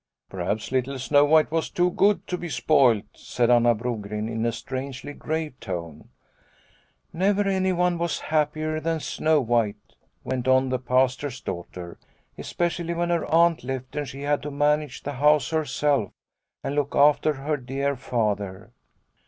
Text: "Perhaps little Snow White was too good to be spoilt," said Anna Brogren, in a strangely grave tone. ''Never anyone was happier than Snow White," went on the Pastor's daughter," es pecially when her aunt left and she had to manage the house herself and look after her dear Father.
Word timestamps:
"Perhaps 0.31 0.71
little 0.71 0.97
Snow 0.97 1.25
White 1.25 1.51
was 1.51 1.69
too 1.69 1.91
good 1.91 2.25
to 2.25 2.35
be 2.35 2.49
spoilt," 2.49 3.03
said 3.13 3.51
Anna 3.51 3.75
Brogren, 3.75 4.27
in 4.27 4.47
a 4.47 4.51
strangely 4.51 5.13
grave 5.13 5.53
tone. 5.59 6.09
''Never 7.13 7.45
anyone 7.47 7.99
was 7.99 8.17
happier 8.33 8.79
than 8.79 8.99
Snow 8.99 9.39
White," 9.41 9.93
went 10.23 10.47
on 10.47 10.69
the 10.69 10.79
Pastor's 10.79 11.39
daughter," 11.39 11.99
es 12.39 12.51
pecially 12.51 12.95
when 12.95 13.11
her 13.11 13.27
aunt 13.27 13.63
left 13.63 13.95
and 13.95 14.07
she 14.07 14.21
had 14.23 14.41
to 14.41 14.49
manage 14.49 15.03
the 15.03 15.11
house 15.13 15.51
herself 15.51 16.11
and 16.63 16.73
look 16.73 16.95
after 16.95 17.33
her 17.33 17.55
dear 17.57 17.95
Father. 17.95 18.71